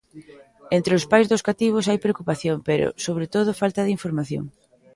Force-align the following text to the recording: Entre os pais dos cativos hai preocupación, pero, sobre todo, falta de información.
Entre 0.77 0.93
os 0.99 1.05
pais 1.11 1.29
dos 1.31 1.45
cativos 1.47 1.87
hai 1.89 1.97
preocupación, 2.05 2.57
pero, 2.69 2.87
sobre 3.05 3.25
todo, 3.35 3.59
falta 3.61 3.81
de 3.83 3.93
información. 3.97 4.45